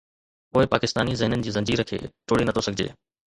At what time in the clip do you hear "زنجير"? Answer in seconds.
1.57-1.83